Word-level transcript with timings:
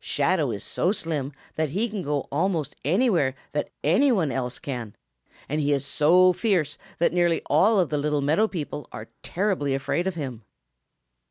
Shadow 0.00 0.50
is 0.50 0.62
so 0.64 0.92
slim 0.92 1.32
that 1.54 1.70
he 1.70 1.88
can 1.88 2.02
go 2.02 2.28
almost 2.30 2.76
anywhere 2.84 3.34
that 3.52 3.70
any 3.82 4.12
one 4.12 4.30
else 4.30 4.58
can, 4.58 4.94
and 5.48 5.62
he 5.62 5.72
is 5.72 5.86
so 5.86 6.34
fierce 6.34 6.76
that 6.98 7.14
nearly 7.14 7.40
all 7.46 7.78
of 7.78 7.88
the 7.88 7.96
Little 7.96 8.20
Meadow 8.20 8.48
people 8.48 8.86
are 8.92 9.08
terribly 9.22 9.72
afraid 9.72 10.06
of 10.06 10.14
him. 10.14 10.42